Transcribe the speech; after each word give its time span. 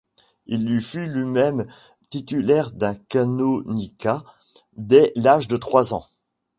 Il 0.47 0.75
y 0.75 0.81
fut 0.81 1.05
lui-même 1.05 1.67
titulaire 2.09 2.71
d'un 2.71 2.95
canonicat 2.95 4.23
dès 4.75 5.11
l'âge 5.15 5.47
de 5.47 5.57
trois 5.57 5.93
ans. 5.93 6.07